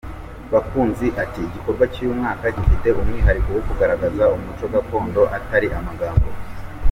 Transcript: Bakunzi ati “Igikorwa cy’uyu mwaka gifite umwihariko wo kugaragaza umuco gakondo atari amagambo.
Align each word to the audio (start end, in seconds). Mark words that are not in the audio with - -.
Bakunzi 0.53 1.07
ati 1.23 1.39
“Igikorwa 1.43 1.83
cy’uyu 1.91 2.19
mwaka 2.19 2.45
gifite 2.57 2.87
umwihariko 2.99 3.49
wo 3.55 3.61
kugaragaza 3.67 4.23
umuco 4.35 4.65
gakondo 4.73 5.21
atari 5.37 5.67
amagambo. 5.79 6.27